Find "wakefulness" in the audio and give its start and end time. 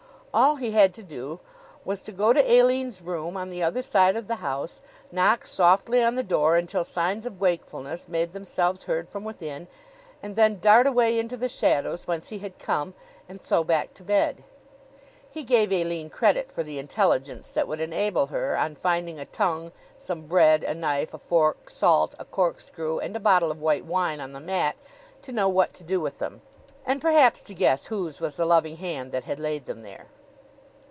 7.41-8.07